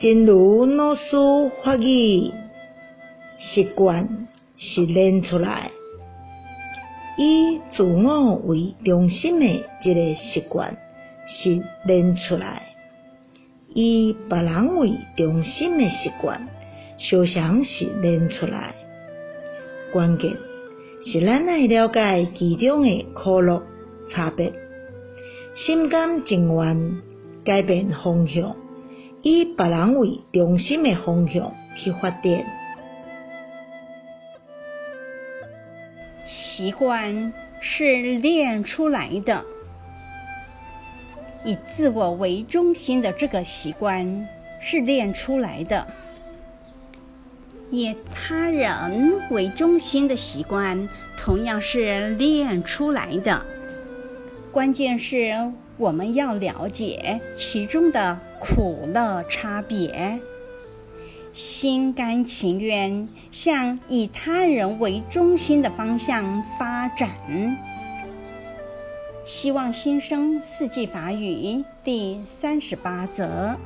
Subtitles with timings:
[0.00, 1.14] 真如老师
[1.62, 2.30] 法语，
[3.38, 5.72] 习惯是练出来，
[7.18, 10.74] 以自我为中心的这个习惯
[11.28, 12.62] 是练出来，
[13.74, 16.48] 以别人为中心的习惯，
[16.98, 18.74] 相相是练出来。
[19.92, 20.32] 关键
[21.04, 23.62] 是咱爱了解其中的可乐
[24.10, 24.50] 差别，
[25.56, 27.02] 心甘情愿
[27.44, 28.56] 改变方向。
[29.22, 32.44] 以别人为中心的方向去发展，
[36.26, 39.44] 习惯是练出来的。
[41.44, 44.28] 以自我为中心的这个习惯
[44.62, 45.86] 是练出来的，
[47.70, 53.44] 以他人为中心的习惯同样是练出来的。
[54.52, 60.18] 关键是我们要了解其中的苦乐差别，
[61.32, 67.10] 心甘情愿向以他人为中心的方向发展。
[69.24, 73.56] 希望新生四季法语第三十八则。